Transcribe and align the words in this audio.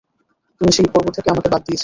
তুমি 0.61 0.71
সেই 0.71 0.87
পর্ব 0.93 1.07
থেকে 1.09 1.27
আমাকে 1.29 1.49
বাদ 1.49 1.61
দিয়েছিলে। 1.61 1.79